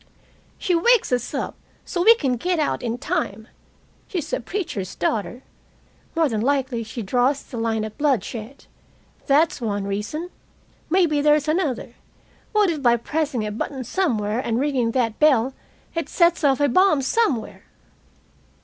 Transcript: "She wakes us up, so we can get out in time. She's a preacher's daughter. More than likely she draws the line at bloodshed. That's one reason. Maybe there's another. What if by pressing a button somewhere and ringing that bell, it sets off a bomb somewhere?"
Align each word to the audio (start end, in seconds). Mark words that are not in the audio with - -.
"She 0.57 0.73
wakes 0.73 1.11
us 1.11 1.31
up, 1.31 1.53
so 1.85 2.01
we 2.01 2.15
can 2.15 2.35
get 2.35 2.57
out 2.57 2.81
in 2.81 2.97
time. 2.97 3.47
She's 4.07 4.33
a 4.33 4.39
preacher's 4.39 4.95
daughter. 4.95 5.43
More 6.15 6.27
than 6.27 6.41
likely 6.41 6.81
she 6.81 7.03
draws 7.03 7.43
the 7.43 7.57
line 7.57 7.85
at 7.85 7.99
bloodshed. 7.99 8.65
That's 9.27 9.61
one 9.61 9.83
reason. 9.83 10.31
Maybe 10.89 11.21
there's 11.21 11.47
another. 11.47 11.93
What 12.51 12.71
if 12.71 12.81
by 12.81 12.97
pressing 12.97 13.45
a 13.45 13.51
button 13.51 13.83
somewhere 13.83 14.39
and 14.39 14.59
ringing 14.59 14.89
that 14.93 15.19
bell, 15.19 15.53
it 15.93 16.09
sets 16.09 16.43
off 16.43 16.59
a 16.59 16.67
bomb 16.67 17.03
somewhere?" 17.03 17.65